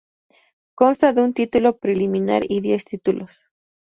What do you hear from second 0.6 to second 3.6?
Consta de un Título Preliminar y diez Títulos.